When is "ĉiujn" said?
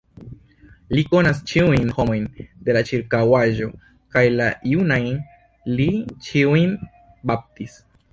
1.49-1.91, 6.29-6.75